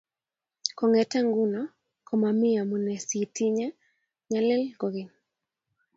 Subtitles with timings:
[0.77, 1.61] kongete nguno
[2.05, 3.67] ko mami amune si tinye
[4.29, 5.11] nyalil kogeny